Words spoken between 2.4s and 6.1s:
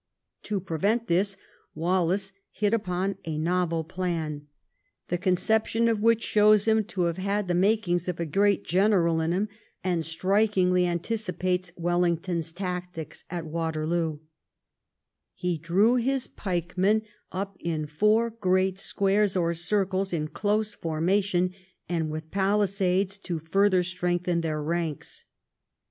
hit upon a novel plan, the conception of